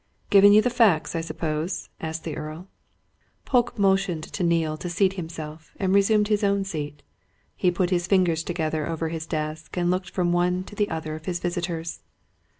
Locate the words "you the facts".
0.51-1.15